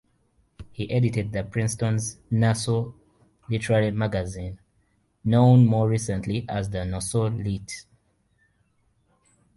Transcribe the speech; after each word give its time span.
He 0.71 0.89
edited 0.89 1.31
the 1.31 1.43
Princeton's 1.43 2.17
"Nassau 2.31 2.91
Literary 3.47 3.91
Magazine", 3.91 4.59
known 5.23 5.67
more 5.67 5.87
recently 5.87 6.43
as 6.49 6.71
"The 6.71 6.85
Nassau 6.85 7.27
Lit". 7.29 7.85